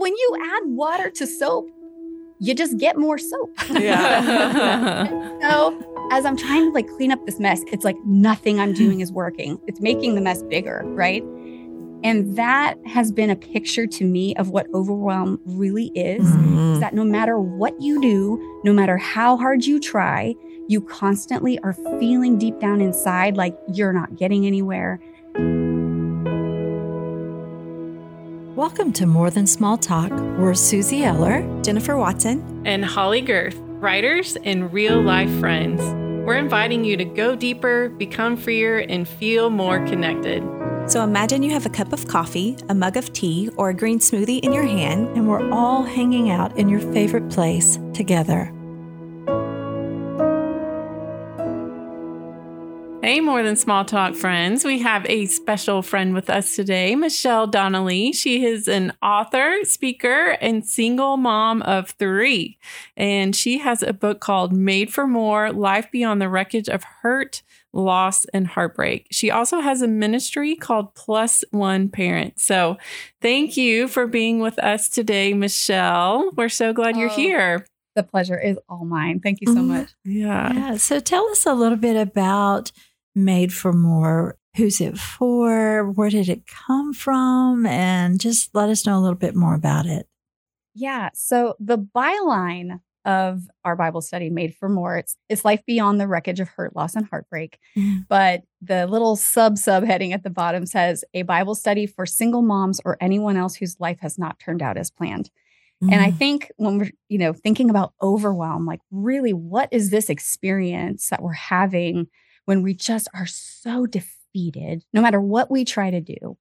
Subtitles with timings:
[0.00, 1.70] When you add water to soap,
[2.38, 3.52] you just get more soap.
[3.68, 5.06] Yeah.
[5.42, 9.00] so as I'm trying to like clean up this mess, it's like nothing I'm doing
[9.00, 9.60] is working.
[9.66, 11.22] It's making the mess bigger, right?
[12.02, 16.22] And that has been a picture to me of what overwhelm really is.
[16.22, 16.72] Mhm.
[16.72, 20.34] Is that no matter what you do, no matter how hard you try,
[20.66, 24.98] you constantly are feeling deep down inside like you're not getting anywhere.
[28.60, 30.10] Welcome to More Than Small Talk.
[30.10, 31.40] We're Suzie Eller.
[31.62, 32.60] Jennifer Watson.
[32.66, 35.80] and Holley Gerth, writers and real life friends.
[36.26, 40.42] We're inviting you to go deeper, become freer, and feel more connected.
[40.90, 43.98] So imagine you have a cup of coffee, a mug of tea, or a green
[43.98, 45.08] smoothie in your hand.
[45.16, 48.52] And we're all hanging out in your favorite place together.
[53.10, 54.64] Hey, more than small talk friends.
[54.64, 58.12] We have a special friend with us today, Michelle Donnelly.
[58.12, 62.56] She is an author, speaker, and single mom of three.
[62.96, 67.42] And she has a book called Made for More Life Beyond the Wreckage of Hurt,
[67.72, 69.08] Loss, and Heartbreak.
[69.10, 72.38] She also has a ministry called Plus One Parent.
[72.38, 72.78] So
[73.20, 76.30] thank you for being with us today, Michelle.
[76.36, 77.16] We're so glad you're Oh.
[77.16, 77.66] here.
[77.96, 79.18] The pleasure is all mine.
[79.18, 79.66] Thank you so Mhm.
[79.66, 79.88] much.
[80.04, 80.52] Yeah.
[80.52, 80.76] Yeah.
[80.76, 82.70] So tell us a little bit about
[83.14, 84.36] Made for More.
[84.56, 85.90] Who's it for?
[85.92, 87.66] Where did it come from?
[87.66, 90.06] And just let us know a little bit more about it.
[90.74, 91.10] Yeah.
[91.14, 96.06] So the byline of our Bible study, Made for More, it's, it's life beyond the
[96.08, 97.58] wreckage of hurt, loss, and heartbreak.
[97.76, 98.06] Mhm.
[98.08, 102.80] But the little sub subheading at the bottom says a Bible study for single moms
[102.84, 105.30] or anyone else whose life has not turned out as planned.
[105.82, 106.16] And I Mm.
[106.18, 111.22] think when we're, you know, thinking about overwhelm, like really, what is this experience that
[111.22, 112.06] we're having
[112.50, 116.36] when we just are so defeated, no matter what we try to do?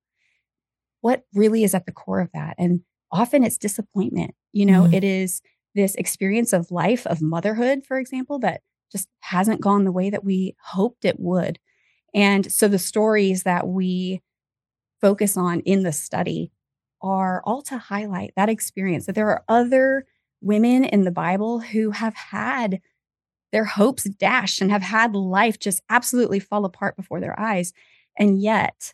[1.01, 2.55] What really is at the core of that?
[2.57, 4.33] And often it's disappointment.
[4.51, 4.93] You know, Mhm.
[4.95, 5.43] it is
[5.75, 10.23] this experience of life, of motherhood, for example, that just hasn't gone the way that
[10.23, 11.59] we hoped it would.
[12.11, 14.23] And so the stories that we
[14.99, 16.51] focus on in the study
[17.03, 20.07] are all to highlight that experience that there are other
[20.41, 22.81] women in the Bible who have had
[23.51, 27.73] their hopes dashed and have had life just absolutely fall apart before their eyes.
[28.17, 28.93] And yet,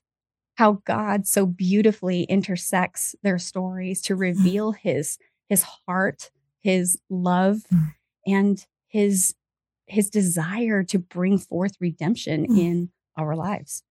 [0.55, 5.17] how God so beautifully intersects their stories to reveal his
[5.49, 7.94] his heart, his love, Mm.
[8.27, 9.35] and his
[9.88, 12.57] his desire to bring forth redemption Mm.
[12.59, 13.83] in our lives.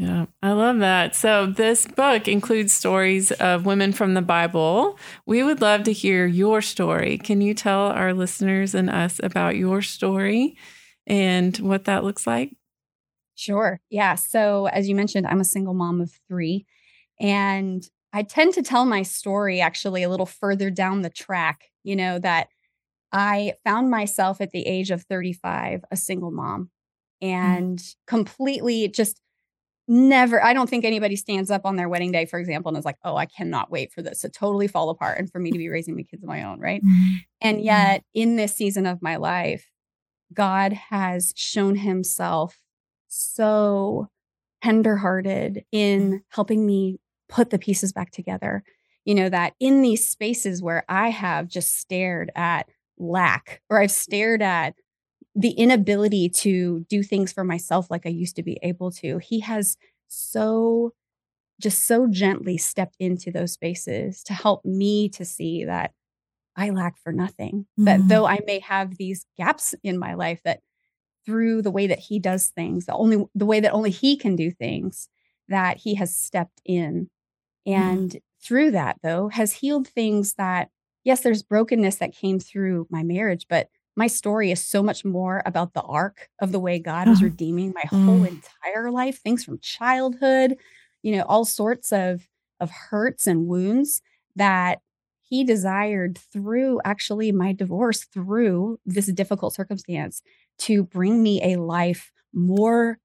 [0.00, 1.14] Yeah, I love that.
[1.14, 4.98] So, this book includes stories of women from the Bible.
[5.26, 7.18] We would love to hear your story.
[7.18, 10.56] Can you tell our listeners and us about your story
[11.06, 12.56] and what that looks like?
[13.34, 13.78] Sure.
[13.90, 14.14] Yeah.
[14.14, 16.64] So, as you mentioned, I'm a single mom of three.
[17.20, 21.94] And I tend to tell my story actually a little further down the track, you
[21.94, 22.48] know, that
[23.12, 26.70] I found myself at the age of 35, a single mom,
[27.22, 27.28] mm.
[27.28, 29.20] and completely just
[29.90, 32.84] never, I don't think anybody stands up on their wedding day, for example, and is
[32.86, 35.58] like, oh, I cannot wait for this to totally fall apart and for me to
[35.58, 36.60] be raising my kids on my own.
[36.60, 36.82] Right.
[36.82, 37.16] Mhm.
[37.42, 39.66] And yet, in this season of my life,
[40.32, 42.58] God has shown himself
[43.08, 44.08] so
[44.62, 48.62] tenderhearted in helping me put the pieces back together.
[49.04, 52.68] You know, that in these spaces where I have just stared at
[52.98, 54.74] lack or I've stared at
[55.34, 59.40] the inability to do things for myself like I used to be able to, he
[59.40, 59.76] has
[60.08, 60.92] so
[61.60, 65.92] just so gently stepped into those spaces to help me to see that
[66.56, 67.66] I lack for nothing.
[67.78, 68.08] That Mhm.
[68.08, 70.62] though I may have these gaps in my life, that
[71.26, 74.36] through the way that he does things, the only the way that only he can
[74.36, 75.08] do things,
[75.48, 77.10] that he has stepped in.
[77.66, 80.70] And through that, though, has healed things that,
[81.04, 85.42] yes, there's brokenness that came through my marriage, but my story is so much more
[85.46, 87.24] about the arc of the way God is Uh-huh.
[87.24, 88.24] redeeming my whole Mm.
[88.24, 90.56] entire life, things from childhood,
[91.02, 92.28] you know, all sorts of
[92.60, 94.02] of hurts and wounds
[94.36, 94.80] that
[95.22, 100.22] he desired through actually my divorce through this difficult circumstance
[100.58, 102.98] to bring me a life more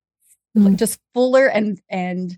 [0.56, 0.76] Mm.
[0.78, 2.38] just fuller and and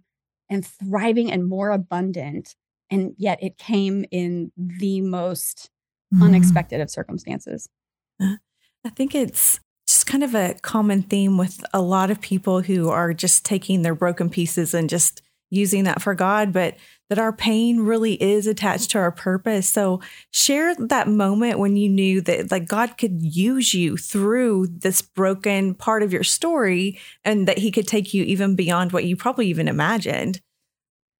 [0.49, 2.55] and thriving and more abundant
[2.91, 5.69] and yet it came in the most
[6.11, 6.21] Mhm.
[6.27, 7.69] unexpected of circumstances
[8.19, 12.89] I think it's just kind of a common theme with a lot of people who
[12.89, 16.75] are just taking their broken pieces and just using that for God, but
[17.09, 19.69] that our pain really is attached to our purpose.
[19.69, 25.01] So share that moment when you knew that like God could use you through this
[25.01, 29.15] broken part of your story and that he could take you even beyond what you
[29.15, 30.41] probably even imagined.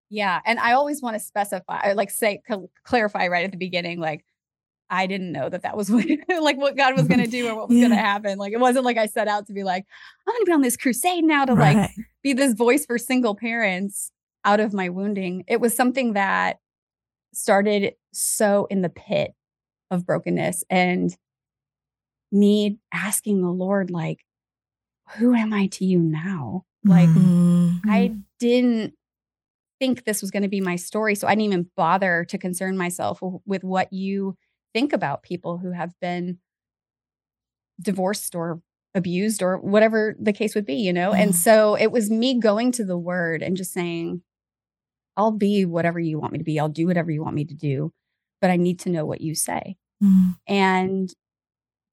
[0.10, 0.42] Yeah.
[0.46, 4.26] And I always want to specify, like say, cl- clarify right at the beginning, like,
[4.90, 6.06] I didn't know that that was what,
[6.42, 7.88] like what God was going to do or what was Yeah.
[7.88, 8.38] going to happen.
[8.38, 9.86] Like it wasn't like I set out to be like,
[10.28, 11.92] I'm going to be on this crusade now to like
[12.24, 14.12] be this voice for single parents
[14.46, 15.44] out of my wounding.
[15.48, 16.60] It was something that
[17.34, 19.34] started so in the pit
[19.92, 21.16] of brokenness and
[22.32, 24.24] me asking the Lord, like,
[25.18, 26.66] who am I to you now?
[26.84, 27.82] Like, Mhm.
[27.86, 28.94] I didn't
[29.80, 31.16] think this was going to be my story.
[31.16, 34.36] So I didn't even bother to concern myself with what you
[34.74, 36.40] think about people who have been
[37.82, 38.62] divorced or
[38.96, 41.12] abused or whatever the case would be, you know?
[41.12, 41.20] Mhm.
[41.20, 44.22] And so it was me going to the word and just saying,
[45.16, 46.60] I'll be whatever you want me to be.
[46.60, 47.94] I'll do whatever you want me to do,
[48.42, 49.78] but I need to know what you say.
[50.04, 50.38] Mhm.
[50.48, 51.14] And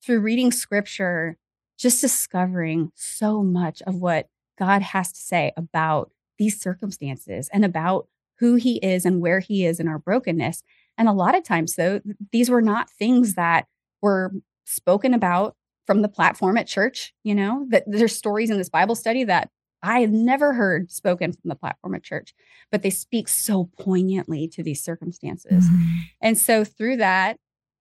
[0.03, 1.39] through reading scripture,
[1.79, 4.29] just discovering so much of what
[4.59, 9.65] God has to say about these circumstances and about who he is and where he
[9.65, 10.63] is in our brokenness.
[10.97, 12.01] And a lot of times, though,
[12.33, 13.67] these were not things that
[14.03, 14.33] were
[14.65, 15.57] spoken about
[15.87, 17.13] from the platform at church.
[17.25, 19.51] You know, that there's stories in this Bible study that
[19.83, 22.35] I had never heard spoken from the platform at church,
[22.73, 25.69] but they speak so poignantly to these circumstances.
[25.69, 25.99] Mhm.
[26.23, 27.37] And so through that,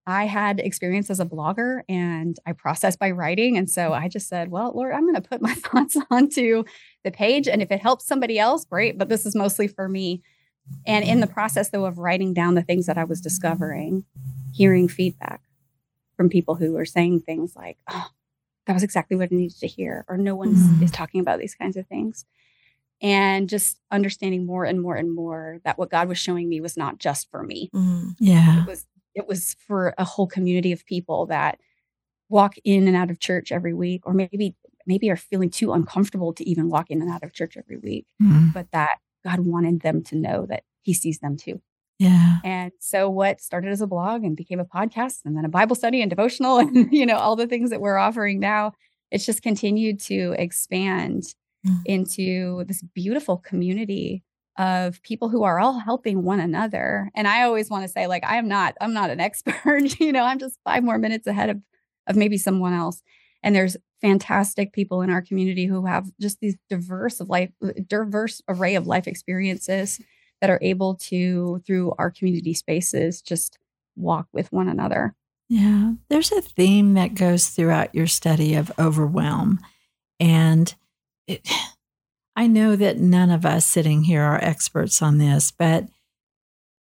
[0.05, 3.57] I had experience as a blogger and I processed by writing.
[3.57, 6.65] And so I just said, well, Lord, I'm going to put my thoughts onto
[7.05, 7.47] the page.
[7.47, 8.97] And if it helps somebody else, great.
[8.97, 10.21] But this is mostly for me.
[10.85, 14.05] And in the process, though, of writing down the things that I was discovering,
[14.53, 15.41] hearing feedback
[16.17, 18.07] from people who were saying things like, oh,
[18.67, 20.81] that was exactly what I needed to hear, or no one Mhm.
[20.83, 22.25] is talking about these kinds of things.
[23.01, 26.77] And just understanding more and more and more that what God was showing me was
[26.77, 28.15] not just for me Mhm.
[28.19, 28.61] Yeah.
[28.61, 31.59] it was it was for a whole community of people that
[32.29, 34.55] walk in and out of church every week or maybe
[34.87, 38.05] maybe are feeling too uncomfortable to even walk in and out of church every week
[38.21, 38.53] Mhm.
[38.53, 41.61] but that god wanted them to know that he sees them too
[41.99, 42.37] Yeah.
[42.43, 45.75] and so what started as a blog and became a podcast and then a bible
[45.75, 48.73] study and devotional and you know all the things that we're offering now
[49.11, 51.23] it's just continued to expand
[51.65, 51.79] Mm.
[51.85, 54.21] into this beautiful community
[54.57, 58.25] of people who are all helping one another and i always want to say like
[58.25, 61.49] i am not i'm not an expert you know i'm just five more minutes ahead
[61.49, 61.61] of
[62.07, 63.01] of maybe someone else
[63.43, 67.51] and there's fantastic people in our community who have just these diverse of life
[67.87, 70.01] diverse array of life experiences
[70.41, 73.59] that are able to through our community spaces just
[73.95, 75.15] walk with one another
[75.49, 75.93] Yeah.
[76.09, 79.59] There's a theme that goes throughout your study of overwhelm.
[80.19, 80.73] And
[81.27, 81.47] it,
[82.35, 85.85] I know that none of us sitting here are experts on this, but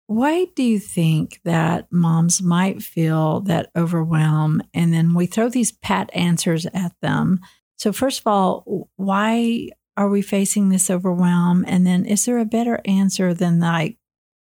[0.06, 5.72] why do you think that moms might feel that overwhelm and then we throw these
[5.72, 7.40] pat answers at them?
[7.76, 11.64] So, first of all, why are we facing this overwhelm?
[11.66, 13.98] And then, is there a better answer than like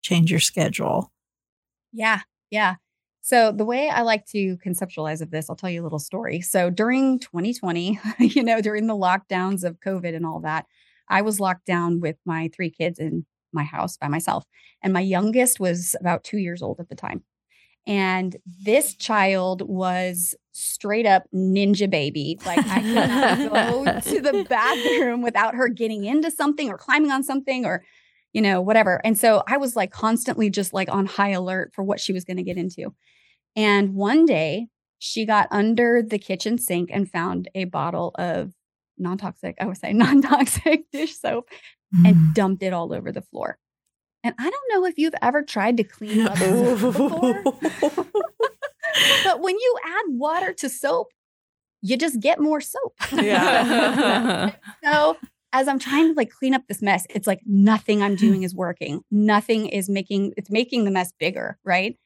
[0.02, 1.12] change your schedule?
[1.92, 2.20] Yeah,
[2.50, 2.76] yeah.
[3.20, 6.40] So the way I like to conceptualize of this, I'll tell you a little story.
[6.40, 10.66] So during 2020, you know, during the lockdowns of COVID and all that,
[11.08, 14.44] I was locked down with my three kids in my house by myself.
[14.82, 17.22] And my youngest was about two years old at the time.
[17.86, 22.38] And this child was straight up ninja baby.
[22.46, 27.10] Like I could not go to the bathroom without her getting into something or climbing
[27.10, 27.84] on something or
[28.32, 29.00] you know, whatever.
[29.04, 32.24] And so I was like constantly just like on high alert for what she was
[32.24, 32.94] going to get into.
[33.54, 34.68] And one day
[34.98, 38.52] she got under the kitchen sink and found a bottle of
[38.98, 41.48] non toxic, I would say non toxic dish soap
[41.94, 42.08] Mm.
[42.08, 43.58] and dumped it all over the floor.
[44.24, 47.42] And I don't know if you've ever tried to clean up before,
[49.24, 51.08] but when you add water to soap,
[51.82, 52.94] you just get more soap.
[53.12, 54.54] Yeah.
[54.84, 55.16] so
[55.52, 58.54] as I'm trying to like clean up this mess, it's like nothing I'm doing is
[58.54, 59.02] working.
[59.10, 61.98] Nothing is making it's making the mess bigger, right?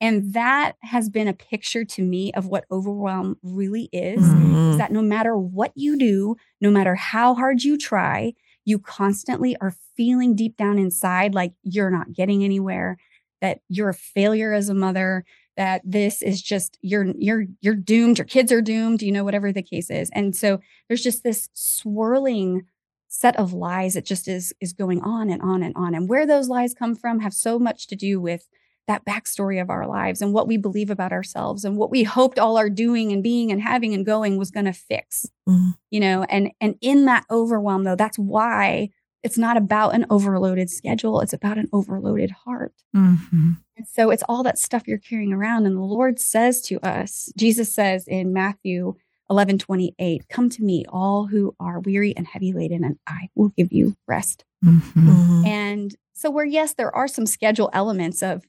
[0.00, 4.20] And that has been a picture to me of what overwhelm really is.
[4.22, 4.70] Mhm.
[4.70, 8.32] Is that no matter what you do, no matter how hard you try,
[8.70, 12.96] you constantly are feeling deep down inside like you're not getting anywhere,
[13.40, 15.24] that you're a failure as a mother,
[15.56, 19.52] that this is just you're you're you're doomed, your kids are doomed, you know, whatever
[19.52, 20.08] the case is.
[20.14, 22.62] And so there's just this swirling
[23.08, 25.94] set of lies that just is is going on and on and on.
[25.94, 28.46] And where those lies come from have so much to do with
[28.90, 32.38] that backstory of our lives and what we believe about ourselves and what we hoped
[32.40, 35.74] all our doing and being and having and going was going to fix Mhm.
[35.90, 38.90] you know and and in that overwhelm though that's why
[39.22, 43.58] it's not about an overloaded schedule it's about an overloaded heart Mhm.
[43.76, 47.32] and so it's all that stuff you're carrying around and the lord says to us
[47.36, 48.94] jesus says in matthew
[49.30, 53.50] 11 28 come to me all who are weary and heavy laden and i will
[53.56, 54.80] give you rest Mhm.
[54.96, 55.46] Mhm.
[55.46, 58.44] And so, where yes, there are some schedule elements of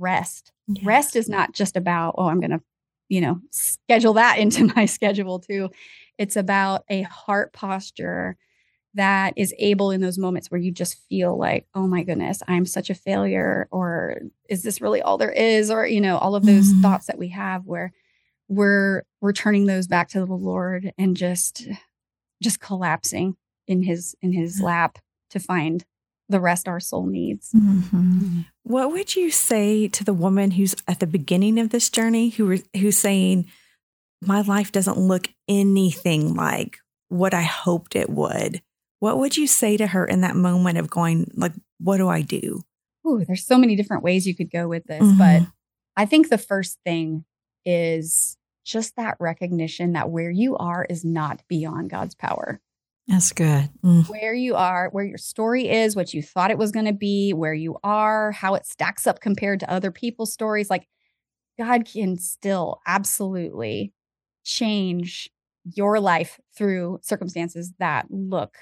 [0.00, 0.50] rest.
[0.66, 0.82] Yeah.
[0.84, 2.60] Rest is not just about, oh, I'm going to,
[3.08, 5.70] you know, schedule that into my schedule too.
[6.18, 8.36] It's about a heart posture
[8.94, 12.66] that is able in those moments where you just feel like, oh my goodness, I'm
[12.66, 14.16] such a failure, or
[14.48, 15.70] is this really all there is?
[15.70, 16.82] Or, you know, all of those Mhm.
[16.82, 17.92] thoughts that we have where
[18.48, 21.68] we're we're turning those back to the Lord and just
[22.42, 23.36] just collapsing
[23.68, 24.98] in his in his lap
[25.30, 25.84] to find
[26.30, 27.50] the rest our soul needs.
[27.52, 28.46] Mhm.
[28.62, 32.46] What would you say to the woman who's at the beginning of this journey who
[32.46, 33.46] were- who's saying
[34.22, 38.62] my life doesn't look anything like what I hoped it would?
[39.00, 42.22] What would you say to her in that moment of going like what do I
[42.22, 42.62] do?
[43.06, 45.18] Ooh, there's so many different ways you could go with this, Mhm.
[45.18, 45.42] but
[45.96, 47.24] I think the first thing
[47.64, 52.60] is just that recognition that where you are is not beyond God's power.
[53.10, 53.68] That's good.
[54.06, 57.32] Where you are, where your story is, what you thought it was going to be,
[57.32, 60.86] where you are, how it stacks up compared to other people's stories, like
[61.58, 63.92] God can still absolutely
[64.44, 65.28] change
[65.64, 68.56] your life through circumstances that look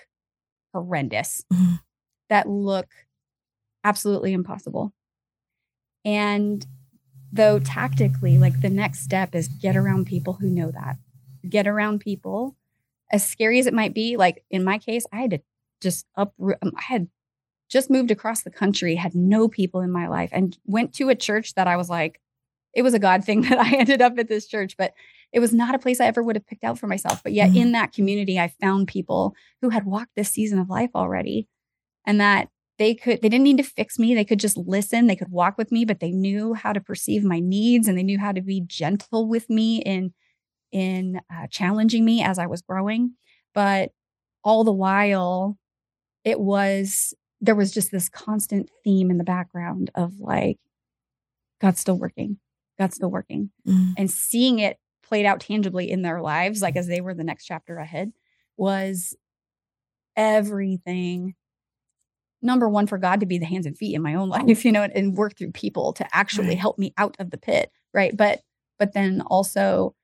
[0.72, 1.80] horrendous, Mhm.
[2.30, 2.88] that look
[3.84, 4.94] absolutely impossible.
[6.06, 6.66] And
[7.32, 10.96] though tactically, like the next step is get around people who know that.
[11.48, 12.56] Get around people,
[13.10, 14.16] as scary as it might be.
[14.16, 15.40] Like in my case, I had to
[15.80, 17.08] just uproot, um, I had
[17.70, 21.14] just moved across the country, had no people in my life, and went to a
[21.14, 22.20] church that I was like,
[22.74, 24.94] it was a God thing that I ended up at this church, but
[25.32, 27.22] it was not a place I ever would have picked out for myself.
[27.22, 27.56] But yet Mhm.
[27.56, 31.48] in that community, I found people who had walked this season of life already
[32.06, 32.48] and that
[32.78, 35.58] they could they didn't need to fix me they could just listen they could walk
[35.58, 38.40] with me but they knew how to perceive my needs and they knew how to
[38.40, 40.14] be gentle with me in
[40.72, 43.12] in uh, challenging me as i was growing
[43.54, 43.90] but
[44.44, 45.58] all the while
[46.24, 50.58] it was there was just this constant theme in the background of like
[51.60, 52.38] god's still working
[52.78, 53.94] god's still working Mhm.
[53.96, 57.46] and seeing it played out tangibly in their lives, like as they were the next
[57.46, 58.12] chapter ahead,
[58.58, 59.16] was
[60.16, 61.34] everything.
[62.42, 64.72] Number one, for God to be the hands and feet in my own life, you
[64.72, 66.58] know, and, and work through people to actually Right.
[66.58, 68.16] help me out of the pit, right?
[68.16, 68.40] But
[68.78, 69.94] but then also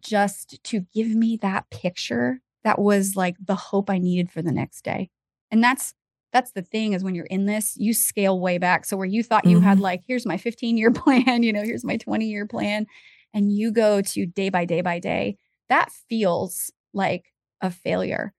[0.00, 4.52] just to give me that picture that was like the hope I needed for the
[4.52, 5.10] next day.
[5.50, 5.94] And that's
[6.32, 8.84] that's the thing is when you're in this, you scale way back.
[8.84, 9.82] So where you thought you had Mhm.
[9.82, 12.86] like, here's my 15 year plan, you know, here's my 20 year plan,
[13.32, 15.38] and you go to day by day by day,
[15.70, 18.34] that feels like a failure.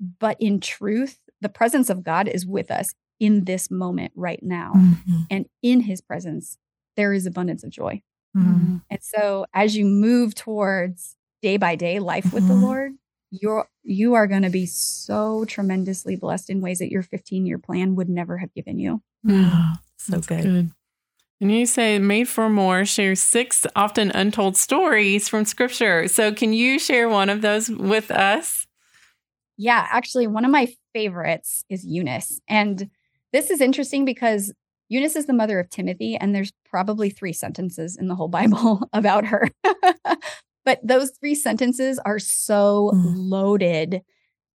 [0.00, 4.72] But in truth, the presence of God is with us in this moment right now.
[4.76, 5.26] Mhm.
[5.30, 6.58] And in his presence,
[6.96, 8.02] there is abundance of joy.
[8.36, 8.82] Mhm.
[8.90, 12.62] And so as you move towards day by day life with the Mhm.
[12.62, 12.92] Lord,
[13.30, 17.58] you're you are going to be so tremendously blessed in ways that your 15 year
[17.58, 19.02] plan would never have given you.
[19.28, 20.70] Oh, so That's good.
[21.40, 26.08] And you say Made for More shares six often untold stories from scripture.
[26.08, 28.66] So can you share one of those with us?
[29.56, 32.40] Yeah, actually, one of my favorites is Eunice.
[32.48, 32.90] And
[33.32, 34.52] this is interesting because
[34.94, 38.88] Eunice is the mother of Timothy, and there's probably three sentences in the whole Bible
[38.92, 39.50] about her.
[40.64, 43.12] but those three sentences are so Mm.
[43.16, 44.02] loaded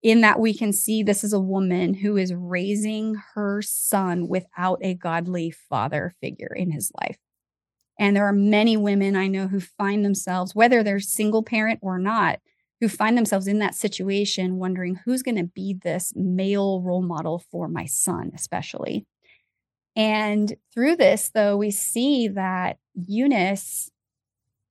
[0.02, 4.80] in that we can see this is a woman who is raising her son without
[4.82, 7.18] a godly father figure in his life.
[8.00, 12.00] And there are many women I know who find themselves, whether they're single parent or
[12.00, 12.40] not,
[12.80, 17.44] who find themselves in that situation wondering who's going to be this male role model
[17.52, 19.06] for my son, especially.
[20.00, 23.92] And through this, though, we see that Eunice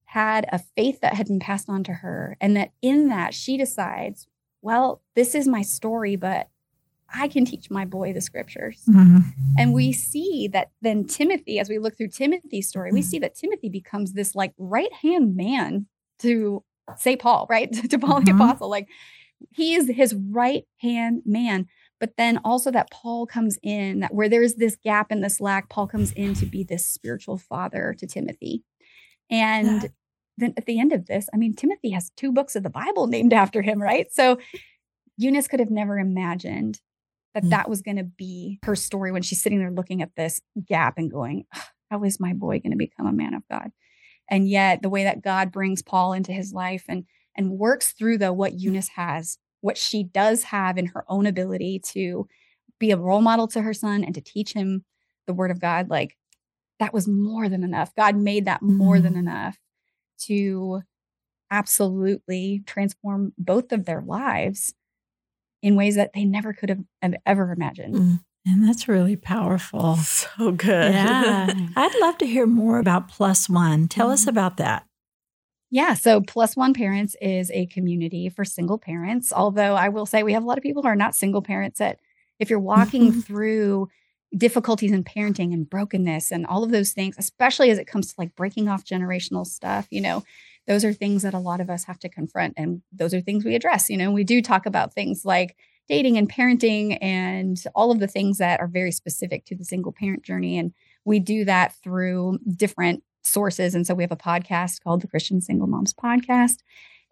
[0.07, 3.59] had a faith that had been passed on to her, and that in that she
[3.59, 4.27] decides,
[4.63, 6.49] well, this is my story, but
[7.13, 8.83] I can teach my boy the scriptures.
[8.89, 9.23] Mhm.
[9.59, 13.05] And we see that then Timothy, as we look through Timothy's story, we Mhm.
[13.05, 15.89] see that Timothy becomes this like right hand man
[16.21, 16.65] to
[16.97, 17.71] say Paul, right?
[17.91, 18.37] to Paul the Mhm.
[18.37, 18.71] Apostle.
[18.71, 18.89] Like
[19.53, 21.67] he is his right hand man.
[22.01, 25.69] But then also that Paul comes in, that where there's this gap and this lack,
[25.69, 28.63] Paul comes in to be this spiritual father to Timothy.
[29.31, 29.89] And Yeah.
[30.37, 33.07] then at the end of this, I mean, Timothy has two books of the Bible
[33.09, 34.11] named after him, right?
[34.13, 34.39] So
[35.17, 36.81] Eunice could have never imagined
[37.35, 37.51] that Mm.
[37.51, 40.99] that was going to be her story when she's sitting there looking at this gap
[40.99, 41.47] and going,
[41.91, 43.73] How is my boy going to become a man of God?
[44.29, 48.19] And yet, the way that God brings Paul into his life and and works through
[48.19, 52.27] the what Eunice has, what she does have in her own ability to
[52.79, 54.85] be a role model to her son and to teach him
[55.27, 56.17] the word of God, like
[56.79, 57.95] that was more than enough.
[57.97, 59.19] God made that more than Mhm.
[59.19, 59.59] enough
[60.27, 60.83] to
[61.51, 64.75] absolutely transform both of their lives
[65.63, 67.95] in ways that they never could have, have ever imagined.
[67.97, 68.21] Mm.
[68.47, 69.97] And that's really powerful.
[70.39, 70.93] So good.
[70.95, 71.53] Yeah.
[71.77, 73.89] I'd love to hear more about Plus One.
[73.89, 74.29] Tell us Mhm.
[74.29, 74.87] about that.
[75.71, 79.33] Yeah, so Plus One Parents is a community for single parents.
[79.33, 81.79] Although I will say we have a lot of people who are not single parents
[81.79, 81.99] that
[82.39, 83.89] if you're walking through
[84.37, 88.15] difficulties in parenting and brokenness and all of those things, especially as it comes to
[88.19, 90.25] like breaking off generational stuff, you know,
[90.67, 92.55] those are things that a lot of us have to confront.
[92.57, 93.89] And those are things we address.
[93.91, 95.57] You know, we do talk about things like
[95.89, 99.93] dating and parenting and all of the things that are very specific to the single
[99.93, 100.59] parent journey.
[100.59, 100.73] And
[101.05, 103.75] we do that through different sources.
[103.75, 106.59] And so we have a podcast called the Christian Single Moms Podcast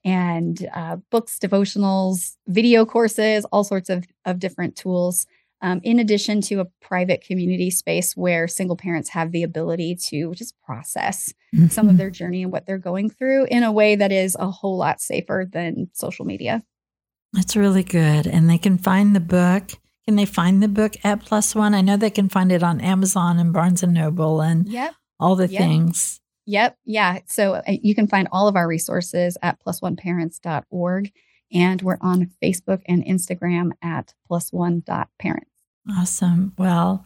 [0.05, 5.27] and uh, books, devotionals, video courses, all sorts of, of different tools.
[5.63, 10.35] Um, in addition to a private community space where single parents have the ability to
[10.35, 11.33] just process
[11.71, 14.51] some of their journey and what they're going through in a way that is a
[14.51, 16.63] whole lot safer than social media.
[17.33, 18.27] That's really good.
[18.27, 19.71] And they can find the book.
[20.05, 21.75] Can they find the book at Plus One?
[21.75, 24.95] I know they can find it on Amazon and Barnes and Noble and Yep.
[25.21, 25.61] All the Yep.
[25.61, 26.21] things.
[26.47, 26.79] Yep.
[26.85, 27.19] Yeah.
[27.27, 31.13] So uh, you can find all of our resources at plusoneparents.org.
[31.53, 35.51] And we're on Facebook and Instagram at plus1.parents.
[35.91, 36.53] Awesome.
[36.59, 37.05] Well,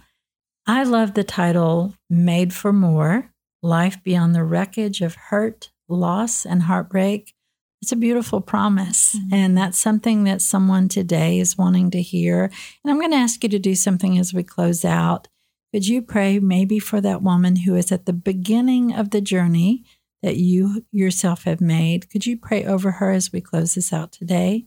[0.66, 3.30] I love the title Made for More
[3.62, 7.34] Life Beyond the Wreckage of Hurt, Loss, and Heartbreak.
[7.82, 9.14] It's a beautiful promise.
[9.16, 9.32] Mhm.
[9.32, 12.44] And that's something that someone today is wanting to hear.
[12.84, 15.28] And I'm going to ask you to do something as we close out.
[15.72, 19.84] Could you pray maybe for that woman who is at the beginning of the journey
[20.22, 22.10] that you yourself have made?
[22.10, 24.66] Could you pray over her as we close this out today?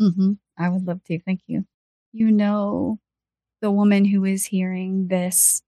[0.00, 0.32] Mm-hmm.
[0.56, 1.18] I would love to.
[1.20, 1.64] Thank you.
[2.12, 2.98] You know,
[3.60, 5.62] the woman who is hearing this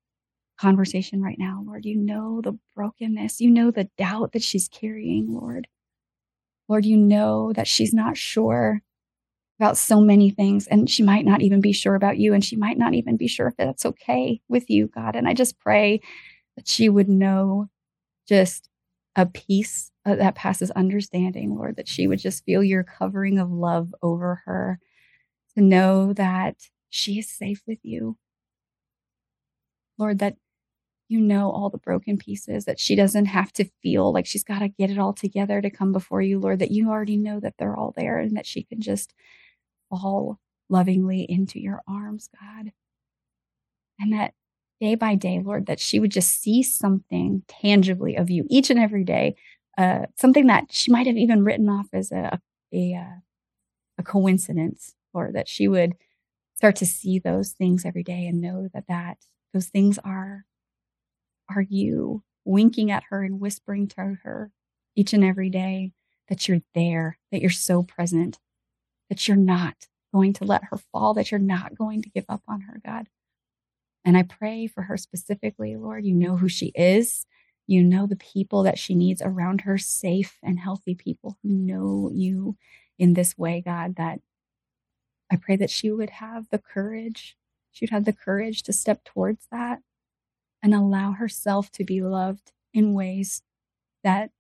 [0.58, 5.34] conversation right now, Lord, you know the brokenness, you know the doubt that she's carrying,
[5.34, 5.66] Lord.
[6.68, 8.82] Lord, you know that she's not sure
[9.58, 12.56] about so many things, and she might not even be sure about you, and she
[12.56, 15.16] might not even be sure if that's okay with you, God.
[15.16, 16.00] And I just pray
[16.56, 17.68] that she would know
[18.28, 18.68] just
[19.16, 23.50] a peace uh, that passes understanding, Lord, that she would just feel your covering of
[23.50, 24.78] love over her,
[25.56, 26.56] to know that
[26.88, 28.16] she is safe with you.
[29.98, 30.36] Lord, that
[31.08, 34.60] you know all the broken pieces, that she doesn't have to feel like she's got
[34.60, 37.54] to get it all together to come before you, Lord, that you already know that
[37.58, 39.14] they're all there and that she can just
[39.90, 42.72] fall lovingly into your arms, God.
[43.98, 44.34] And that
[44.80, 48.78] day by day, Lord, that she would just see something tangibly of you each and
[48.78, 49.36] every day,
[49.76, 52.40] uh, something that she might have even written off as a
[52.72, 53.20] a, uh,
[53.98, 55.94] a coincidence, or that she would
[56.54, 59.18] start to see those things every day and know that that
[59.54, 60.44] those things are
[61.48, 64.50] are you winking at her and whispering to her
[64.94, 65.92] each and every day
[66.28, 68.38] that you're there, that you're so present,
[69.08, 72.42] that you're not going to let her fall, that you're not going to give up
[72.48, 73.08] on her, God.
[74.04, 76.06] And I pray for her specifically, Lord.
[76.06, 77.26] You know who she is.
[77.66, 82.10] You know the people that she needs around her, safe and healthy people who know
[82.12, 82.56] you
[82.98, 84.20] in this way, God, that
[85.30, 87.36] I pray that she would have the courage,
[87.70, 89.80] she'd have the courage to step towards that
[90.62, 93.42] and allow herself to be loved in ways
[94.02, 94.30] that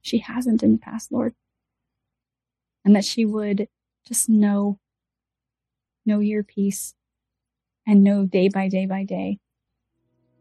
[0.00, 1.34] she hasn't in the past, Lord.
[2.84, 3.68] And that she would
[4.06, 4.78] just know,
[6.04, 6.94] know your peace
[7.86, 9.38] and know day by day by day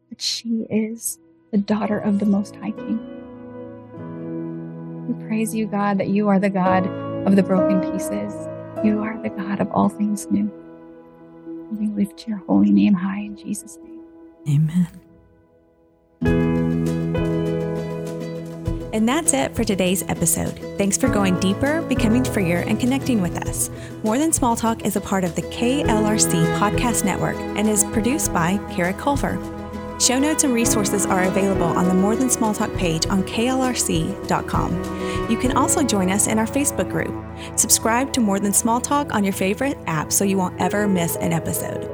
[0.09, 1.17] that she is
[1.51, 2.99] the daughter of the Most High King.
[5.07, 6.85] We praise you, God, that you are the God
[7.27, 8.33] of the broken pieces.
[8.83, 10.51] You are the God of all things new.
[11.71, 14.01] We lift your holy name high in Jesus' name.
[16.21, 17.02] Amen.
[18.93, 20.59] And that's it for today's episode.
[20.77, 23.71] Thanks for going deeper, becoming freer, and connecting with us.
[24.03, 28.31] More Than Small Talk is a part of the KLRC Podcast Network and is produced
[28.31, 29.39] by Kara Culver.
[29.99, 34.71] Show notes and resources are available on the More Than Small Talk page on klrc.com.
[35.29, 37.13] You can also join us in our Facebook group.
[37.57, 41.15] Subscribe to More Than Small Talk on your favorite app so you won't ever miss
[41.15, 41.92] an episode.